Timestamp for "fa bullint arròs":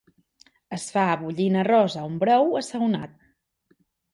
0.95-1.99